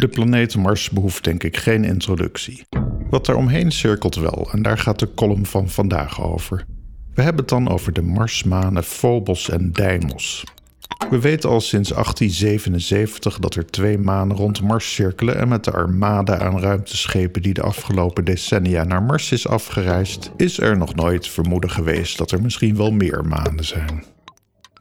De 0.00 0.08
planeet 0.08 0.56
Mars 0.56 0.90
behoeft 0.90 1.24
denk 1.24 1.42
ik 1.42 1.56
geen 1.56 1.84
introductie. 1.84 2.66
Wat 3.10 3.28
er 3.28 3.36
omheen 3.36 3.72
cirkelt 3.72 4.14
wel, 4.14 4.48
en 4.52 4.62
daar 4.62 4.78
gaat 4.78 4.98
de 4.98 5.14
column 5.14 5.46
van 5.46 5.68
vandaag 5.68 6.22
over. 6.22 6.64
We 7.14 7.22
hebben 7.22 7.40
het 7.40 7.48
dan 7.48 7.68
over 7.68 7.92
de 7.92 8.02
Marsmanen 8.02 8.82
Phobos 8.82 9.50
en 9.50 9.72
Deimos. 9.72 10.44
We 11.10 11.20
weten 11.20 11.50
al 11.50 11.60
sinds 11.60 11.88
1877 11.88 13.38
dat 13.38 13.54
er 13.54 13.66
twee 13.66 13.98
manen 13.98 14.36
rond 14.36 14.62
Mars 14.62 14.94
cirkelen 14.94 15.38
en 15.38 15.48
met 15.48 15.64
de 15.64 15.72
armada 15.72 16.38
aan 16.38 16.60
ruimteschepen 16.60 17.42
die 17.42 17.54
de 17.54 17.62
afgelopen 17.62 18.24
decennia 18.24 18.84
naar 18.84 19.02
Mars 19.02 19.32
is 19.32 19.48
afgereisd, 19.48 20.30
is 20.36 20.58
er 20.58 20.76
nog 20.76 20.94
nooit 20.94 21.28
vermoeden 21.28 21.70
geweest 21.70 22.18
dat 22.18 22.30
er 22.30 22.42
misschien 22.42 22.76
wel 22.76 22.90
meer 22.90 23.24
manen 23.24 23.64
zijn. 23.64 24.15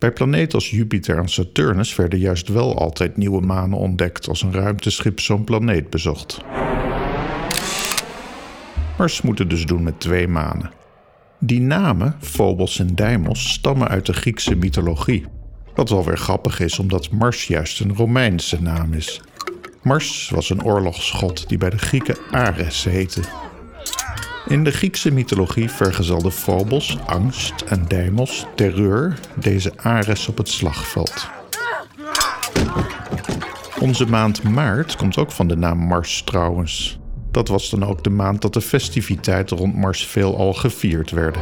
Bij 0.06 0.14
planeten 0.14 0.54
als 0.54 0.70
Jupiter 0.70 1.18
en 1.18 1.30
Saturnus 1.30 1.96
werden 1.96 2.20
juist 2.20 2.48
wel 2.48 2.78
altijd 2.78 3.18
nieuwe 3.18 3.42
manen 3.42 3.78
ontdekt 3.78 4.28
als 4.28 4.42
een 4.42 4.54
ruimteschip 4.54 5.20
zo'n 5.20 5.44
planeet 5.44 5.90
bezocht. 5.90 6.42
Mars 8.98 9.22
moet 9.22 9.50
dus 9.50 9.66
doen 9.66 9.84
met 9.84 10.00
twee 10.00 10.28
manen. 10.28 10.72
Die 11.40 11.62
namen, 11.62 12.16
Phobos 12.20 12.80
en 12.80 12.96
Deimos, 12.96 13.54
stammen 13.54 13.88
uit 13.88 14.06
de 14.06 14.14
Griekse 14.14 14.56
mythologie. 14.56 15.26
Wat 15.76 15.90
wel 15.90 16.06
weer 16.06 16.18
grappig 16.18 16.60
is, 16.60 16.80
omdat 16.80 17.12
Mars 17.12 17.48
juist 17.48 17.80
een 17.80 17.96
Romeinse 17.96 18.62
naam 18.62 18.94
is. 18.94 19.22
Mars 19.84 20.30
was 20.30 20.50
een 20.50 20.64
oorlogsgod 20.64 21.50
die 21.50 21.58
bij 21.58 21.70
de 21.70 21.78
Grieken 21.78 22.18
Ares 22.32 22.84
heette. 22.84 23.22
In 24.48 24.64
de 24.64 24.72
Griekse 24.72 25.12
mythologie 25.12 25.70
vergezelde 25.70 26.32
Phobos 26.32 26.98
angst 27.06 27.54
en 27.68 27.86
Deimos 27.88 28.46
terreur 28.56 29.20
deze 29.36 29.74
Ares 29.78 30.28
op 30.28 30.38
het 30.38 30.50
slagveld. 30.50 31.30
Onze 33.80 34.06
maand 34.06 34.44
maart 34.44 34.96
komt 34.96 35.18
ook 35.18 35.32
van 35.32 35.48
de 35.48 35.56
naam 35.56 35.78
Mars 35.78 36.22
trouwens. 36.22 37.00
Dat 37.32 37.48
was 37.48 37.70
dan 37.70 37.86
ook 37.86 38.04
de 38.04 38.10
maand 38.10 38.42
dat 38.42 38.54
de 38.54 38.62
festiviteiten 38.62 39.58
rond 39.58 39.76
Mars 39.76 40.06
veelal 40.06 40.54
gevierd 40.54 41.12
werden. 41.12 41.42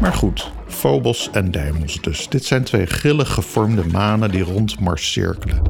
Maar 0.00 0.14
goed, 0.14 0.52
Phobos 0.66 1.30
en 1.32 1.50
Deimos 1.50 2.00
dus. 2.00 2.28
Dit 2.28 2.44
zijn 2.44 2.64
twee 2.64 2.86
grillig 2.86 3.32
gevormde 3.32 3.84
manen 3.86 4.30
die 4.30 4.42
rond 4.42 4.80
Mars 4.80 5.12
cirkelen. 5.12 5.62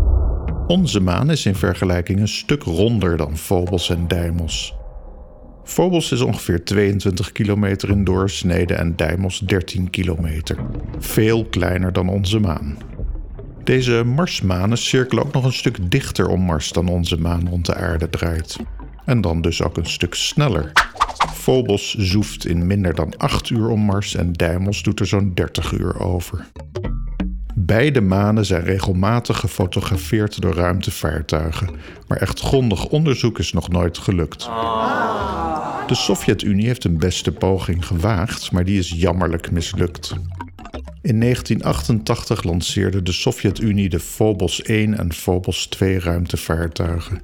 Onze 0.66 1.00
maan 1.00 1.30
is 1.30 1.46
in 1.46 1.55
vergelijking 1.55 2.20
een 2.20 2.28
stuk 2.28 2.62
ronder 2.62 3.16
dan 3.16 3.36
Phobos 3.36 3.90
en 3.90 4.08
Deimos. 4.08 4.78
Phobos 5.70 6.12
is 6.12 6.20
ongeveer 6.20 6.64
22 6.64 7.32
kilometer 7.32 7.90
in 7.90 8.04
doorsnede 8.04 8.74
en 8.74 8.96
Deimos 8.96 9.38
13 9.38 9.90
kilometer. 9.90 10.56
Veel 10.98 11.44
kleiner 11.44 11.92
dan 11.92 12.08
onze 12.08 12.38
maan. 12.38 12.78
Deze 13.64 14.02
Marsmanen 14.04 14.78
cirkelen 14.78 15.24
ook 15.24 15.32
nog 15.32 15.44
een 15.44 15.52
stuk 15.52 15.90
dichter 15.90 16.28
om 16.28 16.40
Mars 16.40 16.72
dan 16.72 16.88
onze 16.88 17.16
maan 17.16 17.48
rond 17.48 17.66
de 17.66 17.74
aarde 17.74 18.08
draait. 18.08 18.56
En 19.04 19.20
dan 19.20 19.40
dus 19.40 19.62
ook 19.62 19.77
een 19.77 19.86
stuk 19.86 20.14
sneller. 20.14 20.72
Phobos 21.34 21.94
zoeft 21.94 22.46
in 22.46 22.66
minder 22.66 22.94
dan 22.94 23.16
8 23.16 23.50
uur 23.50 23.68
om 23.68 23.80
Mars 23.80 24.14
en 24.14 24.32
Deimos 24.32 24.82
doet 24.82 25.00
er 25.00 25.06
zo'n 25.06 25.34
30 25.34 25.72
uur 25.72 26.00
over. 26.00 26.46
Beide 27.55 28.00
manen 28.00 28.46
zijn 28.46 28.62
regelmatig 28.62 29.38
gefotografeerd 29.38 30.40
door 30.40 30.55
ruimtevaartuigen, 30.55 31.70
maar 32.08 32.18
echt 32.18 32.40
grondig 32.40 32.86
onderzoek 32.86 33.38
is 33.38 33.52
nog 33.52 33.68
nooit 33.68 33.98
gelukt. 33.98 34.48
De 35.91 35.96
Sovjet-Unie 35.96 36.66
heeft 36.66 36.84
een 36.84 36.98
beste 36.98 37.33
poging 37.33 37.86
gewaagd, 37.86 38.52
maar 38.52 38.64
die 38.64 38.78
is 38.78 38.91
jammerlijk 38.91 39.50
mislukt. 39.50 40.12
In 41.02 41.20
1988 41.20 42.42
lanceerde 42.42 43.02
de 43.02 43.12
Sovjet-Unie 43.12 43.88
de 43.88 44.00
Phobos 44.00 44.62
1 44.62 44.98
en 44.98 45.12
Phobos 45.12 45.66
2 45.66 45.98
ruimtevaartuigen. 45.98 47.20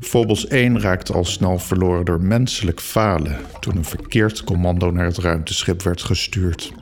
Phobos 0.00 0.46
1 0.46 0.80
raakte 0.80 1.12
al 1.12 1.24
snel 1.24 1.58
verloren 1.58 2.04
door 2.04 2.20
menselijk 2.20 2.80
falen 2.80 3.36
toen 3.60 3.76
een 3.76 3.84
verkeerd 3.84 4.44
commando 4.44 4.90
naar 4.90 5.06
het 5.06 5.18
ruimteschip 5.18 5.82
werd 5.82 6.02
gestuurd. 6.02 6.72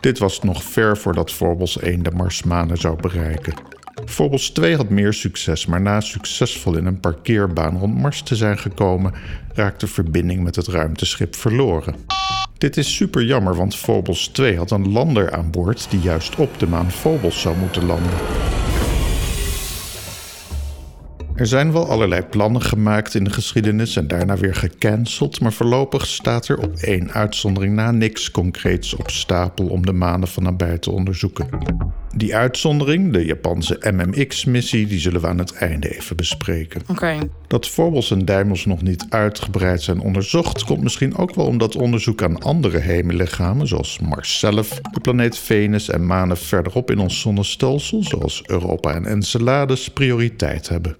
Dit 0.00 0.18
was 0.18 0.42
nog 0.42 0.62
ver 0.62 0.98
voordat 0.98 1.32
Phobos 1.32 1.78
1 1.78 2.02
de 2.02 2.10
Marsmanen 2.10 2.76
zou 2.76 3.00
bereiken. 3.00 3.71
Phobos 4.04 4.50
2 4.50 4.76
had 4.76 4.88
meer 4.88 5.12
succes, 5.12 5.66
maar 5.66 5.80
na 5.80 6.00
succesvol 6.00 6.76
in 6.76 6.86
een 6.86 7.00
parkeerbaan 7.00 7.78
rond 7.78 7.98
Mars 7.98 8.22
te 8.22 8.36
zijn 8.36 8.58
gekomen, 8.58 9.12
raakte 9.54 9.86
verbinding 9.86 10.42
met 10.42 10.56
het 10.56 10.66
ruimteschip 10.66 11.36
verloren. 11.36 11.94
Dit 12.58 12.76
is 12.76 12.96
super 12.96 13.22
jammer, 13.24 13.54
want 13.54 13.76
Phobos 13.76 14.28
2 14.28 14.56
had 14.56 14.70
een 14.70 14.92
lander 14.92 15.32
aan 15.32 15.50
boord 15.50 15.90
die 15.90 16.00
juist 16.00 16.36
op 16.36 16.58
de 16.58 16.66
maan 16.66 16.90
Phobos 16.90 17.40
zou 17.40 17.56
moeten 17.56 17.86
landen. 17.86 18.12
Er 21.34 21.46
zijn 21.46 21.72
wel 21.72 21.88
allerlei 21.88 22.22
plannen 22.22 22.62
gemaakt 22.62 23.14
in 23.14 23.24
de 23.24 23.30
geschiedenis 23.30 23.96
en 23.96 24.06
daarna 24.06 24.36
weer 24.36 24.54
gecanceld, 24.54 25.40
maar 25.40 25.52
voorlopig 25.52 26.06
staat 26.06 26.48
er 26.48 26.58
op 26.58 26.74
één 26.74 27.12
uitzondering 27.12 27.74
na 27.74 27.90
niks 27.90 28.30
concreets 28.30 28.94
op 28.94 29.10
stapel 29.10 29.66
om 29.66 29.86
de 29.86 29.92
manen 29.92 30.28
van 30.28 30.42
nabij 30.42 30.78
te 30.78 30.90
onderzoeken. 30.90 31.48
Die 32.16 32.36
uitzondering, 32.36 33.12
de 33.12 33.24
Japanse 33.24 33.78
MMX-missie, 33.92 34.86
die 34.86 34.98
zullen 34.98 35.20
we 35.20 35.26
aan 35.26 35.38
het 35.38 35.54
einde 35.54 35.94
even 35.94 36.16
bespreken. 36.16 36.82
Oké. 36.86 37.18
Dat 37.46 37.68
Phobos 37.68 38.10
en 38.10 38.24
Deimos 38.24 38.64
nog 38.66 38.82
niet 38.82 39.06
uitgebreid 39.08 39.82
zijn 39.82 40.00
onderzocht, 40.00 40.64
komt 40.64 40.82
misschien 40.82 41.16
ook 41.16 41.34
wel 41.34 41.46
omdat 41.46 41.76
onderzoek 41.76 42.22
aan 42.22 42.38
andere 42.38 42.78
hemellichamen, 42.78 43.66
zoals 43.66 43.98
Mars 43.98 44.38
zelf, 44.38 44.80
de 44.80 45.00
planeet 45.00 45.38
Venus 45.38 45.88
en 45.88 46.06
manen 46.06 46.36
verderop 46.36 46.90
in 46.90 46.98
ons 46.98 47.20
zonnestelsel, 47.20 48.02
zoals 48.02 48.42
Europa 48.46 48.94
en 48.94 49.06
Enceladus, 49.06 49.88
prioriteit 49.88 50.68
hebben. 50.68 50.96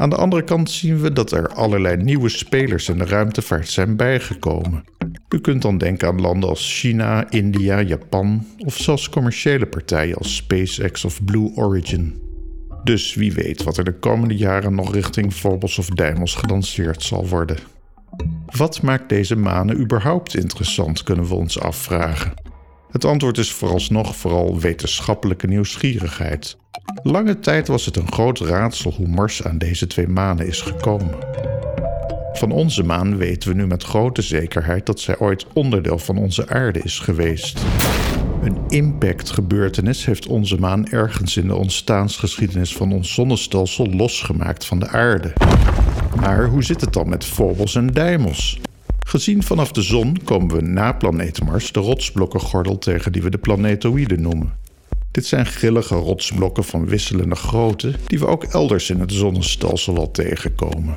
Aan 0.00 0.10
de 0.10 0.16
andere 0.16 0.44
kant 0.44 0.70
zien 0.70 1.00
we 1.00 1.12
dat 1.12 1.32
er 1.32 1.48
allerlei 1.48 1.96
nieuwe 1.96 2.28
spelers 2.28 2.88
in 2.88 2.98
de 2.98 3.04
ruimtevaart 3.04 3.68
zijn 3.68 3.96
bijgekomen. 3.96 4.84
U 5.28 5.40
kunt 5.40 5.62
dan 5.62 5.78
denken 5.78 6.08
aan 6.08 6.20
landen 6.20 6.48
als 6.48 6.78
China, 6.80 7.30
India, 7.30 7.82
Japan 7.82 8.46
of 8.58 8.76
zelfs 8.76 9.08
commerciële 9.08 9.66
partijen 9.66 10.16
als 10.16 10.36
SpaceX 10.36 11.04
of 11.04 11.24
Blue 11.24 11.52
Origin. 11.54 12.20
Dus 12.84 13.14
wie 13.14 13.32
weet 13.32 13.62
wat 13.62 13.76
er 13.76 13.84
de 13.84 13.98
komende 13.98 14.36
jaren 14.36 14.74
nog 14.74 14.94
richting 14.94 15.32
Phobos 15.32 15.78
of 15.78 15.88
Deimos 15.88 16.34
gelanceerd 16.34 17.02
zal 17.02 17.28
worden. 17.28 17.56
Wat 18.46 18.82
maakt 18.82 19.08
deze 19.08 19.36
manen 19.36 19.80
überhaupt 19.80 20.36
interessant, 20.36 21.02
kunnen 21.02 21.28
we 21.28 21.34
ons 21.34 21.60
afvragen. 21.60 22.47
Het 22.98 23.06
antwoord 23.06 23.38
is 23.38 23.52
vooralsnog 23.52 24.16
vooral 24.16 24.58
wetenschappelijke 24.58 25.46
nieuwsgierigheid. 25.46 26.56
Lange 27.02 27.38
tijd 27.38 27.68
was 27.68 27.84
het 27.84 27.96
een 27.96 28.12
groot 28.12 28.40
raadsel 28.40 28.92
hoe 28.92 29.08
Mars 29.08 29.44
aan 29.44 29.58
deze 29.58 29.86
twee 29.86 30.08
manen 30.08 30.46
is 30.46 30.60
gekomen. 30.60 31.10
Van 32.32 32.50
onze 32.50 32.82
maan 32.82 33.16
weten 33.16 33.48
we 33.48 33.54
nu 33.54 33.66
met 33.66 33.82
grote 33.82 34.22
zekerheid 34.22 34.86
dat 34.86 35.00
zij 35.00 35.18
ooit 35.18 35.46
onderdeel 35.52 35.98
van 35.98 36.16
onze 36.16 36.48
aarde 36.48 36.80
is 36.82 36.98
geweest. 36.98 37.60
Een 38.42 38.58
impactgebeurtenis 38.68 40.04
heeft 40.04 40.26
onze 40.26 40.56
maan 40.56 40.88
ergens 40.88 41.36
in 41.36 41.46
de 41.46 41.56
ontstaansgeschiedenis 41.56 42.76
van 42.76 42.92
ons 42.92 43.14
zonnestelsel 43.14 43.86
losgemaakt 43.86 44.64
van 44.64 44.78
de 44.78 44.88
aarde. 44.88 45.32
Maar 46.20 46.46
hoe 46.46 46.64
zit 46.64 46.80
het 46.80 46.92
dan 46.92 47.08
met 47.08 47.24
Phobos 47.24 47.74
en 47.74 47.86
Deimos? 47.86 48.60
Gezien 49.08 49.42
vanaf 49.42 49.72
de 49.72 49.82
zon 49.82 50.16
komen 50.24 50.56
we 50.56 50.62
na 50.62 50.92
planeet 50.92 51.44
Mars 51.44 51.72
de 51.72 51.80
rotsblokkengordel 51.80 52.78
tegen 52.78 53.12
die 53.12 53.22
we 53.22 53.30
de 53.30 53.38
planetoïden 53.38 54.20
noemen. 54.20 54.54
Dit 55.10 55.26
zijn 55.26 55.46
grillige 55.46 55.94
rotsblokken 55.94 56.64
van 56.64 56.86
wisselende 56.86 57.34
grootte 57.34 57.92
die 58.06 58.18
we 58.18 58.26
ook 58.26 58.44
elders 58.44 58.90
in 58.90 59.00
het 59.00 59.12
zonnestelsel 59.12 59.96
al 59.96 60.10
tegenkomen. 60.10 60.94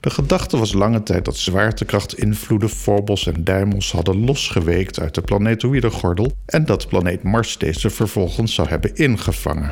De 0.00 0.10
gedachte 0.10 0.58
was 0.58 0.72
lange 0.72 1.02
tijd 1.02 1.24
dat 1.24 1.36
zwaartekrachtinvloeden 1.36 2.68
Phobos 2.68 3.26
en 3.26 3.44
Deimos 3.44 3.92
hadden 3.92 4.24
losgeweekt 4.24 5.00
uit 5.00 5.14
de 5.14 5.20
planetoïdengordel 5.20 6.32
en 6.46 6.64
dat 6.64 6.88
planeet 6.88 7.22
Mars 7.22 7.58
deze 7.58 7.90
vervolgens 7.90 8.54
zou 8.54 8.68
hebben 8.68 8.94
ingevangen. 8.94 9.70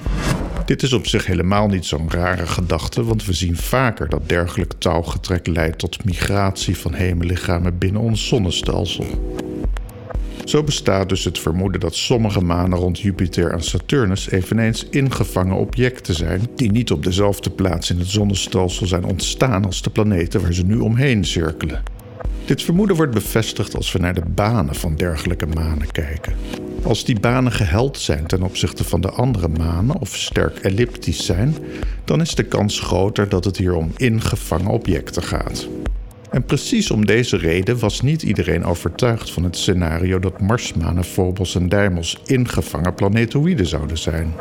Dit 0.69 0.83
is 0.83 0.93
op 0.93 1.07
zich 1.07 1.27
helemaal 1.27 1.69
niet 1.69 1.85
zo'n 1.85 2.11
rare 2.11 2.47
gedachte, 2.47 3.05
want 3.05 3.25
we 3.25 3.33
zien 3.33 3.57
vaker 3.57 4.09
dat 4.09 4.29
dergelijk 4.29 4.73
touwgetrek 4.79 5.47
leidt 5.47 5.79
tot 5.79 6.05
migratie 6.05 6.77
van 6.77 6.95
hemellichamen 6.95 7.79
binnen 7.79 8.01
ons 8.01 8.29
zonnestelsel. 8.29 9.07
Zo 10.45 10.63
bestaat 10.63 11.09
dus 11.09 11.25
het 11.25 11.39
vermoeden 11.39 11.81
dat 11.81 11.95
sommige 11.95 12.41
manen 12.41 12.79
rond 12.79 13.01
Jupiter 13.01 13.51
en 13.51 13.63
Saturnus 13.63 14.31
eveneens 14.31 14.87
ingevangen 14.91 15.57
objecten 15.57 16.15
zijn 16.15 16.49
die 16.55 16.73
niet 16.73 16.91
op 16.91 17.05
dezelfde 17.05 17.51
plaats 17.51 17.91
in 17.91 17.99
het 17.99 18.09
zonnestelsel 18.09 18.87
zijn 18.87 19.05
ontstaan 19.05 19.65
als 19.65 19.83
de 19.83 19.91
planeten 19.91 20.41
waar 20.41 20.55
ze 20.55 20.65
nu 20.65 20.79
omheen 20.79 21.25
cirkelen. 21.25 21.83
Dit 22.49 22.63
vermoeden 22.63 22.97
wordt 22.97 23.15
bevestigd 23.15 23.77
als 23.77 23.93
we 23.93 23.99
naar 23.99 24.15
de 24.15 24.23
banen 24.35 24.75
van 24.75 24.97
dergelijke 24.97 25.47
manen 25.47 25.91
kijken. 25.93 26.33
Als 26.83 27.05
die 27.05 27.21
banen 27.21 27.53
geheld 27.53 27.99
zijn 27.99 28.27
ten 28.27 28.43
opzichte 28.43 28.85
van 28.85 29.01
de 29.01 29.11
andere 29.11 29.49
manen 29.49 30.01
of 30.01 30.17
sterk 30.17 30.59
elliptisch 30.59 31.25
zijn, 31.25 31.57
dan 32.05 32.21
is 32.21 32.35
de 32.35 32.43
kans 32.43 32.81
groter 32.81 33.29
dat 33.29 33.45
het 33.45 33.57
hier 33.57 33.75
om 33.75 33.93
ingevangen 33.97 34.71
objecten 34.71 35.23
gaat. 35.23 35.69
En 36.31 36.45
precies 36.45 36.91
om 36.91 37.07
deze 37.07 37.37
reden 37.37 37.79
was 37.79 38.01
niet 38.01 38.23
iedereen 38.23 38.65
overtuigd 38.65 39.31
van 39.31 39.45
het 39.45 39.57
scenario 39.57 40.19
dat 40.19 40.41
Marsmanen, 40.41 41.05
Phobos 41.05 41.55
en 41.55 41.69
Deimos 41.69 42.21
ingevangen 42.25 42.95
planetoïden 42.95 43.67
zouden 43.67 43.99
zijn. 43.99 44.35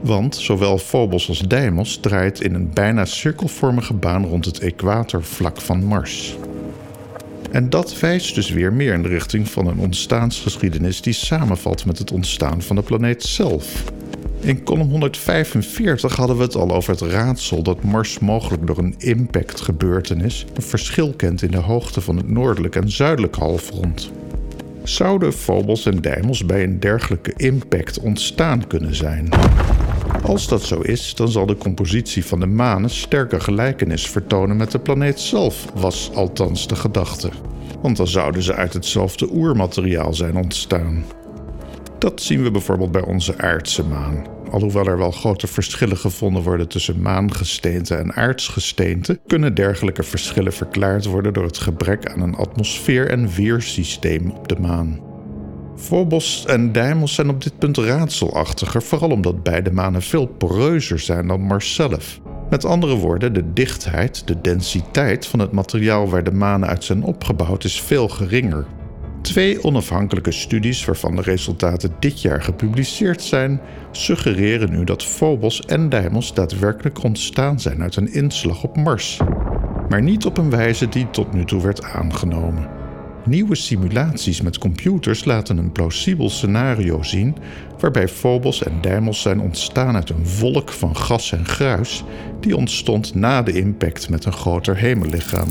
Want 0.00 0.36
zowel 0.36 0.78
Phobos 0.78 1.28
als 1.28 1.40
Deimos 1.40 1.98
draait 2.00 2.40
in 2.40 2.54
een 2.54 2.70
bijna 2.72 3.04
cirkelvormige 3.04 3.94
baan 3.94 4.24
rond 4.24 4.44
het 4.44 4.58
equatorvlak 4.58 5.60
van 5.60 5.84
Mars. 5.84 6.36
En 7.50 7.70
dat 7.70 8.00
wijst 8.00 8.34
dus 8.34 8.50
weer 8.50 8.72
meer 8.72 8.92
in 8.92 9.02
de 9.02 9.08
richting 9.08 9.48
van 9.48 9.66
een 9.66 9.78
ontstaansgeschiedenis 9.78 11.00
die 11.00 11.12
samenvalt 11.12 11.84
met 11.84 11.98
het 11.98 12.12
ontstaan 12.12 12.62
van 12.62 12.76
de 12.76 12.82
planeet 12.82 13.22
zelf. 13.22 13.84
In 14.40 14.64
column 14.64 14.90
145 14.90 16.16
hadden 16.16 16.36
we 16.36 16.42
het 16.42 16.54
al 16.54 16.70
over 16.70 16.90
het 16.90 17.00
raadsel 17.00 17.62
dat 17.62 17.82
Mars 17.82 18.18
mogelijk 18.18 18.66
door 18.66 18.78
een 18.78 18.94
impactgebeurtenis 18.98 20.46
een 20.54 20.62
verschil 20.62 21.12
kent 21.12 21.42
in 21.42 21.50
de 21.50 21.56
hoogte 21.56 22.00
van 22.00 22.16
het 22.16 22.28
noordelijk 22.28 22.76
en 22.76 22.90
zuidelijk 22.90 23.36
halfrond. 23.36 24.10
Zouden 24.82 25.32
Phobos 25.32 25.86
en 25.86 26.00
Deimos 26.00 26.46
bij 26.46 26.64
een 26.64 26.80
dergelijke 26.80 27.32
impact 27.36 27.98
ontstaan 27.98 28.66
kunnen 28.66 28.94
zijn? 28.94 29.28
Als 30.22 30.48
dat 30.48 30.62
zo 30.62 30.80
is, 30.80 31.14
dan 31.14 31.28
zal 31.28 31.46
de 31.46 31.56
compositie 31.56 32.24
van 32.24 32.40
de 32.40 32.46
manen 32.46 32.90
sterke 32.90 33.40
gelijkenis 33.40 34.08
vertonen 34.08 34.56
met 34.56 34.70
de 34.70 34.78
planeet 34.78 35.20
zelf, 35.20 35.66
was 35.74 36.10
althans 36.14 36.68
de 36.68 36.76
gedachte. 36.76 37.30
Want 37.82 37.96
dan 37.96 38.08
zouden 38.08 38.42
ze 38.42 38.54
uit 38.54 38.72
hetzelfde 38.72 39.28
oermateriaal 39.32 40.14
zijn 40.14 40.36
ontstaan. 40.36 41.04
Dat 41.98 42.22
zien 42.22 42.42
we 42.42 42.50
bijvoorbeeld 42.50 42.92
bij 42.92 43.04
onze 43.04 43.38
aardse 43.38 43.84
maan. 43.84 44.26
Alhoewel 44.50 44.86
er 44.86 44.98
wel 44.98 45.10
grote 45.10 45.46
verschillen 45.46 45.96
gevonden 45.96 46.42
worden 46.42 46.68
tussen 46.68 47.02
maangesteente 47.02 47.94
en 47.94 48.14
aardsgesteente, 48.14 49.20
kunnen 49.26 49.54
dergelijke 49.54 50.02
verschillen 50.02 50.52
verklaard 50.52 51.04
worden 51.04 51.32
door 51.32 51.44
het 51.44 51.58
gebrek 51.58 52.06
aan 52.06 52.20
een 52.20 52.34
atmosfeer- 52.34 53.10
en 53.10 53.28
weersysteem 53.28 54.30
op 54.30 54.48
de 54.48 54.56
maan. 54.60 55.07
Phobos 55.78 56.44
en 56.46 56.72
Deimos 56.72 57.14
zijn 57.14 57.28
op 57.28 57.42
dit 57.42 57.58
punt 57.58 57.76
raadselachtiger, 57.76 58.82
vooral 58.82 59.10
omdat 59.10 59.42
beide 59.42 59.72
manen 59.72 60.02
veel 60.02 60.26
poreuzer 60.26 60.98
zijn 60.98 61.26
dan 61.26 61.40
Mars 61.40 61.74
zelf. 61.74 62.20
Met 62.50 62.64
andere 62.64 62.96
woorden, 62.96 63.32
de 63.32 63.52
dichtheid, 63.52 64.26
de 64.26 64.40
densiteit 64.40 65.26
van 65.26 65.38
het 65.38 65.52
materiaal 65.52 66.08
waar 66.08 66.24
de 66.24 66.32
manen 66.32 66.68
uit 66.68 66.84
zijn 66.84 67.02
opgebouwd 67.02 67.64
is 67.64 67.80
veel 67.80 68.08
geringer. 68.08 68.66
Twee 69.22 69.64
onafhankelijke 69.64 70.32
studies, 70.32 70.84
waarvan 70.84 71.16
de 71.16 71.22
resultaten 71.22 71.94
dit 71.98 72.22
jaar 72.22 72.42
gepubliceerd 72.42 73.22
zijn, 73.22 73.60
suggereren 73.90 74.70
nu 74.70 74.84
dat 74.84 75.04
Phobos 75.04 75.60
en 75.60 75.88
Deimos 75.88 76.34
daadwerkelijk 76.34 77.02
ontstaan 77.02 77.60
zijn 77.60 77.82
uit 77.82 77.96
een 77.96 78.12
inslag 78.12 78.62
op 78.62 78.76
Mars. 78.76 79.20
Maar 79.88 80.02
niet 80.02 80.26
op 80.26 80.38
een 80.38 80.50
wijze 80.50 80.88
die 80.88 81.10
tot 81.10 81.32
nu 81.32 81.44
toe 81.44 81.62
werd 81.62 81.82
aangenomen. 81.82 82.77
Nieuwe 83.28 83.54
simulaties 83.54 84.40
met 84.40 84.58
computers 84.58 85.24
laten 85.24 85.58
een 85.58 85.72
plausibel 85.72 86.30
scenario 86.30 87.02
zien 87.02 87.36
waarbij 87.78 88.08
Phobos 88.08 88.62
en 88.62 88.80
Deimos 88.80 89.22
zijn 89.22 89.40
ontstaan 89.40 89.94
uit 89.94 90.10
een 90.10 90.26
wolk 90.40 90.72
van 90.72 90.96
gas 90.96 91.32
en 91.32 91.46
gruis 91.46 92.04
die 92.40 92.56
ontstond 92.56 93.14
na 93.14 93.42
de 93.42 93.52
impact 93.52 94.08
met 94.08 94.24
een 94.24 94.32
groter 94.32 94.76
hemellichaam. 94.76 95.48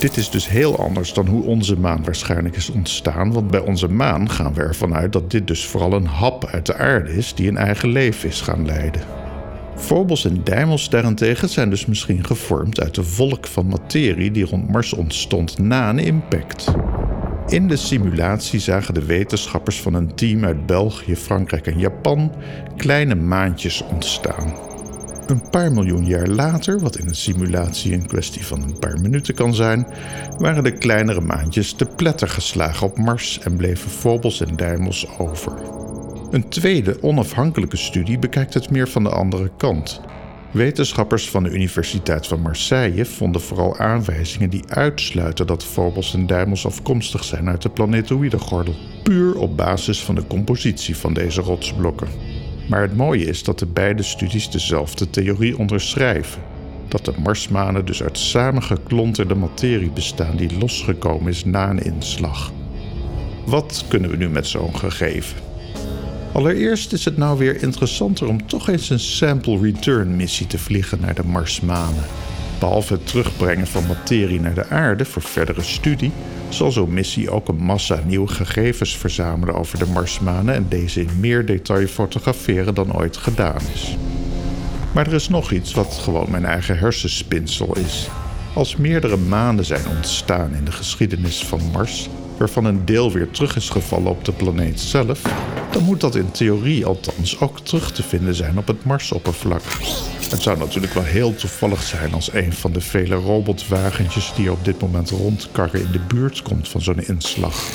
Dit 0.00 0.16
is 0.16 0.30
dus 0.30 0.48
heel 0.48 0.78
anders 0.78 1.12
dan 1.12 1.26
hoe 1.26 1.44
onze 1.44 1.78
maan 1.78 2.04
waarschijnlijk 2.04 2.56
is 2.56 2.70
ontstaan, 2.70 3.32
want 3.32 3.50
bij 3.50 3.60
onze 3.60 3.88
maan 3.88 4.30
gaan 4.30 4.54
we 4.54 4.60
ervan 4.60 4.94
uit 4.94 5.12
dat 5.12 5.30
dit 5.30 5.46
dus 5.46 5.66
vooral 5.66 5.92
een 5.92 6.06
hap 6.06 6.46
uit 6.46 6.66
de 6.66 6.74
aarde 6.74 7.16
is 7.16 7.34
die 7.34 7.48
een 7.48 7.56
eigen 7.56 7.88
leven 7.88 8.28
is 8.28 8.40
gaan 8.40 8.66
leiden. 8.66 9.17
Phobos 9.78 10.24
en 10.24 10.44
Deimos 10.44 10.90
daarentegen 10.90 11.48
zijn 11.48 11.70
dus 11.70 11.86
misschien 11.86 12.24
gevormd 12.24 12.80
uit 12.80 12.94
de 12.94 13.14
wolk 13.16 13.46
van 13.46 13.66
materie 13.66 14.30
die 14.30 14.44
rond 14.44 14.68
Mars 14.70 14.92
ontstond 14.92 15.58
na 15.58 15.88
een 15.88 15.98
impact. 15.98 16.72
In 17.46 17.68
de 17.68 17.76
simulatie 17.76 18.60
zagen 18.60 18.94
de 18.94 19.04
wetenschappers 19.04 19.80
van 19.80 19.94
een 19.94 20.14
team 20.14 20.44
uit 20.44 20.66
België, 20.66 21.16
Frankrijk 21.16 21.66
en 21.66 21.78
Japan 21.78 22.32
kleine 22.76 23.14
maantjes 23.14 23.82
ontstaan. 23.82 24.54
Een 25.26 25.50
paar 25.50 25.72
miljoen 25.72 26.06
jaar 26.06 26.28
later, 26.28 26.80
wat 26.80 26.96
in 26.96 27.08
een 27.08 27.14
simulatie 27.14 27.92
een 27.92 28.06
kwestie 28.06 28.46
van 28.46 28.62
een 28.62 28.78
paar 28.78 29.00
minuten 29.00 29.34
kan 29.34 29.54
zijn, 29.54 29.86
waren 30.38 30.64
de 30.64 30.72
kleinere 30.72 31.20
maantjes 31.20 31.72
te 31.72 31.86
pletter 31.86 32.28
geslagen 32.28 32.86
op 32.86 32.98
Mars 32.98 33.38
en 33.40 33.56
bleven 33.56 33.90
Phobos 33.90 34.40
en 34.40 34.56
Deimos 34.56 35.18
over. 35.18 35.77
Een 36.30 36.48
tweede 36.48 37.02
onafhankelijke 37.02 37.76
studie 37.76 38.18
bekijkt 38.18 38.54
het 38.54 38.70
meer 38.70 38.88
van 38.88 39.02
de 39.02 39.08
andere 39.08 39.50
kant. 39.56 40.00
Wetenschappers 40.50 41.30
van 41.30 41.42
de 41.42 41.50
Universiteit 41.50 42.26
van 42.26 42.40
Marseille 42.40 43.04
vonden 43.04 43.40
vooral 43.40 43.76
aanwijzingen 43.76 44.50
die 44.50 44.64
uitsluiten 44.68 45.46
dat 45.46 45.64
Phobos 45.64 46.14
en 46.14 46.26
Deimos 46.26 46.66
afkomstig 46.66 47.24
zijn 47.24 47.48
uit 47.48 47.62
de 47.62 47.68
planetoïde 47.68 48.38
gordel, 48.38 48.74
puur 49.02 49.38
op 49.38 49.56
basis 49.56 50.02
van 50.02 50.14
de 50.14 50.26
compositie 50.26 50.96
van 50.96 51.12
deze 51.12 51.40
rotsblokken. 51.40 52.08
Maar 52.68 52.80
het 52.80 52.96
mooie 52.96 53.24
is 53.24 53.42
dat 53.42 53.58
de 53.58 53.66
beide 53.66 54.02
studies 54.02 54.50
dezelfde 54.50 55.10
theorie 55.10 55.58
onderschrijven. 55.58 56.42
Dat 56.88 57.04
de 57.04 57.12
Marsmanen 57.22 57.84
dus 57.84 58.02
uit 58.02 58.18
samengeklonterde 58.18 59.34
materie 59.34 59.90
bestaan 59.90 60.36
die 60.36 60.58
losgekomen 60.58 61.28
is 61.28 61.44
na 61.44 61.70
een 61.70 61.82
inslag. 61.82 62.52
Wat 63.46 63.84
kunnen 63.88 64.10
we 64.10 64.16
nu 64.16 64.28
met 64.28 64.46
zo'n 64.46 64.76
gegeven? 64.76 65.47
Allereerst 66.32 66.92
is 66.92 67.04
het 67.04 67.16
nou 67.16 67.38
weer 67.38 67.62
interessanter 67.62 68.28
om 68.28 68.46
toch 68.46 68.68
eens 68.68 68.90
een 68.90 69.00
sample 69.00 69.58
return 69.60 70.16
missie 70.16 70.46
te 70.46 70.58
vliegen 70.58 71.00
naar 71.00 71.14
de 71.14 71.24
Marsmanen. 71.24 72.04
Behalve 72.58 72.92
het 72.92 73.06
terugbrengen 73.06 73.66
van 73.66 73.86
materie 73.86 74.40
naar 74.40 74.54
de 74.54 74.66
aarde 74.66 75.04
voor 75.04 75.22
verdere 75.22 75.62
studie, 75.62 76.12
zal 76.48 76.72
zo'n 76.72 76.92
missie 76.92 77.30
ook 77.30 77.48
een 77.48 77.56
massa 77.56 78.00
nieuwe 78.06 78.28
gegevens 78.28 78.96
verzamelen 78.96 79.54
over 79.54 79.78
de 79.78 79.86
Marsmanen 79.86 80.54
en 80.54 80.66
deze 80.68 81.00
in 81.00 81.20
meer 81.20 81.46
detail 81.46 81.86
fotograferen 81.86 82.74
dan 82.74 82.96
ooit 82.96 83.16
gedaan 83.16 83.60
is. 83.74 83.96
Maar 84.92 85.06
er 85.06 85.14
is 85.14 85.28
nog 85.28 85.52
iets 85.52 85.72
wat 85.72 86.00
gewoon 86.02 86.30
mijn 86.30 86.44
eigen 86.44 86.78
hersenspinsel 86.78 87.76
is. 87.76 88.08
Als 88.54 88.76
meerdere 88.76 89.16
maanden 89.16 89.64
zijn 89.64 89.88
ontstaan 89.96 90.54
in 90.54 90.64
de 90.64 90.72
geschiedenis 90.72 91.44
van 91.44 91.60
Mars, 91.72 92.08
waarvan 92.38 92.64
een 92.64 92.84
deel 92.84 93.12
weer 93.12 93.30
terug 93.30 93.56
is 93.56 93.68
gevallen 93.68 94.10
op 94.10 94.24
de 94.24 94.32
planeet 94.32 94.80
zelf, 94.80 95.22
dan 95.70 95.82
moet 95.82 96.00
dat 96.00 96.14
in 96.14 96.30
theorie 96.30 96.86
althans 96.86 97.40
ook 97.40 97.60
terug 97.60 97.92
te 97.92 98.02
vinden 98.02 98.34
zijn 98.34 98.58
op 98.58 98.66
het 98.66 98.84
Marsoppervlak. 98.84 99.62
Het 100.30 100.42
zou 100.42 100.58
natuurlijk 100.58 100.92
wel 100.92 101.02
heel 101.02 101.34
toevallig 101.34 101.82
zijn 101.82 102.12
als 102.12 102.32
een 102.32 102.52
van 102.52 102.72
de 102.72 102.80
vele 102.80 103.14
robotwagentjes 103.14 104.32
die 104.36 104.52
op 104.52 104.64
dit 104.64 104.80
moment 104.80 105.10
rondkarren 105.10 105.80
in 105.80 105.90
de 105.92 106.00
buurt 106.08 106.42
komt 106.42 106.68
van 106.68 106.80
zo'n 106.80 107.06
inslag. 107.06 107.70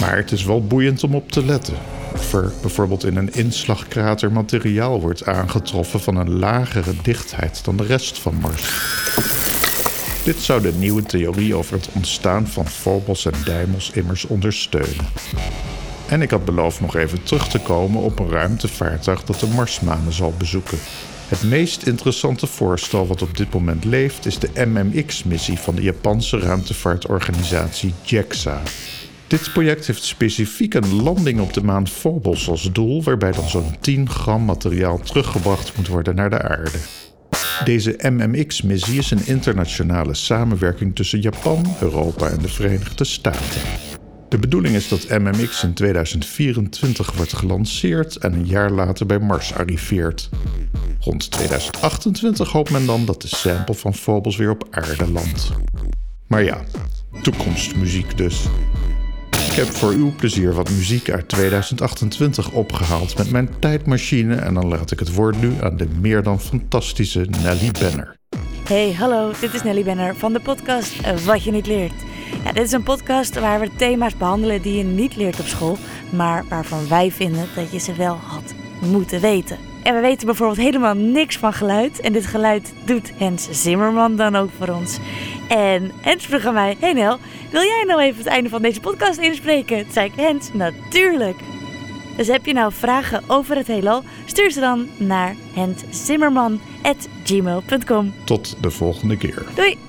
Maar 0.00 0.16
het 0.16 0.32
is 0.32 0.44
wel 0.44 0.66
boeiend 0.66 1.04
om 1.04 1.14
op 1.14 1.30
te 1.32 1.44
letten. 1.44 1.74
Of 2.12 2.32
er 2.32 2.52
bijvoorbeeld 2.60 3.04
in 3.04 3.16
een 3.16 3.32
inslagkrater 3.32 4.32
materiaal 4.32 5.00
wordt 5.00 5.26
aangetroffen 5.26 6.00
van 6.00 6.16
een 6.16 6.38
lagere 6.38 6.92
dichtheid 7.02 7.64
dan 7.64 7.76
de 7.76 7.84
rest 7.84 8.18
van 8.18 8.34
Mars. 8.34 8.64
Dit 10.26 10.42
zou 10.42 10.62
de 10.62 10.72
nieuwe 10.72 11.02
theorie 11.02 11.54
over 11.54 11.74
het 11.74 11.88
ontstaan 11.92 12.46
van 12.46 12.66
Phobos 12.68 13.24
en 13.26 13.32
Deimos 13.44 13.90
immers 13.90 14.24
ondersteunen. 14.24 15.06
En 16.08 16.22
ik 16.22 16.30
had 16.30 16.44
beloofd 16.44 16.80
nog 16.80 16.96
even 16.96 17.22
terug 17.22 17.48
te 17.48 17.58
komen 17.58 18.02
op 18.02 18.18
een 18.18 18.30
ruimtevaartuig 18.30 19.24
dat 19.24 19.40
de 19.40 19.46
Marsmanen 19.46 20.12
zal 20.12 20.34
bezoeken. 20.38 20.78
Het 21.28 21.42
meest 21.42 21.86
interessante 21.86 22.46
voorstel 22.46 23.06
wat 23.06 23.22
op 23.22 23.36
dit 23.36 23.52
moment 23.52 23.84
leeft 23.84 24.26
is 24.26 24.38
de 24.38 24.50
MMX-missie 24.54 25.58
van 25.58 25.74
de 25.74 25.82
Japanse 25.82 26.38
ruimtevaartorganisatie 26.38 27.94
JAXA. 28.02 28.62
Dit 29.26 29.52
project 29.52 29.86
heeft 29.86 30.04
specifiek 30.04 30.74
een 30.74 31.02
landing 31.02 31.40
op 31.40 31.52
de 31.52 31.62
maan 31.62 31.88
Phobos 31.88 32.48
als 32.48 32.72
doel, 32.72 33.02
waarbij 33.02 33.32
dan 33.32 33.48
zo'n 33.48 33.76
10 33.80 34.10
gram 34.10 34.44
materiaal 34.44 34.98
teruggebracht 34.98 35.76
moet 35.76 35.88
worden 35.88 36.14
naar 36.14 36.30
de 36.30 36.42
aarde. 36.42 36.78
Deze 37.64 37.96
MMX-missie 37.98 38.98
is 38.98 39.10
een 39.10 39.26
internationale 39.26 40.14
samenwerking 40.14 40.94
tussen 40.94 41.20
Japan, 41.20 41.76
Europa 41.80 42.28
en 42.28 42.38
de 42.38 42.48
Verenigde 42.48 43.04
Staten. 43.04 43.60
De 44.28 44.38
bedoeling 44.38 44.74
is 44.74 44.88
dat 44.88 45.08
MMX 45.08 45.62
in 45.62 45.74
2024 45.74 47.12
wordt 47.12 47.32
gelanceerd 47.32 48.16
en 48.16 48.32
een 48.32 48.46
jaar 48.46 48.70
later 48.70 49.06
bij 49.06 49.18
Mars 49.18 49.54
arriveert. 49.54 50.28
Rond 51.00 51.30
2028 51.30 52.52
hoopt 52.52 52.70
men 52.70 52.86
dan 52.86 53.04
dat 53.04 53.22
de 53.22 53.28
sample 53.28 53.74
van 53.74 53.94
Phobos 53.94 54.36
weer 54.36 54.50
op 54.50 54.66
aarde 54.70 55.10
landt. 55.10 55.52
Maar 56.26 56.42
ja, 56.42 56.64
toekomstmuziek 57.22 58.16
dus. 58.16 58.48
Heb 59.56 59.66
voor 59.66 59.90
uw 59.90 60.12
plezier 60.16 60.52
wat 60.52 60.70
muziek 60.70 61.10
uit 61.10 61.28
2028 61.28 62.50
opgehaald 62.52 63.18
met 63.18 63.30
mijn 63.30 63.48
tijdmachine 63.58 64.34
en 64.34 64.54
dan 64.54 64.68
laat 64.68 64.90
ik 64.90 64.98
het 64.98 65.14
woord 65.14 65.40
nu 65.40 65.52
aan 65.60 65.76
de 65.76 65.88
meer 66.00 66.22
dan 66.22 66.40
fantastische 66.40 67.26
Nelly 67.42 67.70
Benner. 67.80 68.16
Hey, 68.64 68.92
hallo, 68.92 69.32
dit 69.40 69.54
is 69.54 69.62
Nelly 69.62 69.84
Benner 69.84 70.16
van 70.16 70.32
de 70.32 70.40
podcast 70.40 71.24
Wat 71.24 71.44
je 71.44 71.50
niet 71.50 71.66
leert. 71.66 71.92
Ja, 72.44 72.52
dit 72.52 72.64
is 72.64 72.72
een 72.72 72.82
podcast 72.82 73.38
waar 73.38 73.60
we 73.60 73.70
thema's 73.76 74.16
behandelen 74.16 74.62
die 74.62 74.76
je 74.76 74.84
niet 74.84 75.16
leert 75.16 75.40
op 75.40 75.46
school, 75.46 75.76
maar 76.12 76.44
waarvan 76.48 76.88
wij 76.88 77.10
vinden 77.10 77.46
dat 77.54 77.72
je 77.72 77.78
ze 77.78 77.94
wel 77.94 78.18
had 78.22 78.54
moeten 78.80 79.20
weten. 79.20 79.75
En 79.86 79.94
we 79.94 80.00
weten 80.00 80.26
bijvoorbeeld 80.26 80.58
helemaal 80.58 80.94
niks 80.94 81.36
van 81.36 81.52
geluid. 81.52 82.00
En 82.00 82.12
dit 82.12 82.26
geluid 82.26 82.72
doet 82.84 83.12
Hens 83.16 83.48
Zimmerman 83.50 84.16
dan 84.16 84.36
ook 84.36 84.50
voor 84.58 84.68
ons. 84.68 84.98
En 85.48 85.92
Hens 86.00 86.26
vroeg 86.26 86.44
aan 86.44 86.54
mij: 86.54 86.76
Hey 86.80 86.92
Nel, 86.92 87.18
wil 87.50 87.62
jij 87.62 87.84
nou 87.86 88.00
even 88.00 88.18
het 88.18 88.26
einde 88.26 88.48
van 88.48 88.62
deze 88.62 88.80
podcast 88.80 89.18
inspreken? 89.18 89.82
Toen 89.82 89.92
zei 89.92 90.06
ik: 90.06 90.12
Hens, 90.16 90.52
natuurlijk. 90.52 91.36
Dus 92.16 92.26
heb 92.26 92.46
je 92.46 92.52
nou 92.52 92.72
vragen 92.72 93.22
over 93.26 93.56
het 93.56 93.66
heelal? 93.66 94.02
Stuur 94.24 94.50
ze 94.50 94.60
dan 94.60 94.88
naar 94.96 95.34
hentzimmerman.gmail.com. 95.54 98.14
Tot 98.24 98.62
de 98.62 98.70
volgende 98.70 99.16
keer. 99.16 99.46
Doei! 99.54 99.85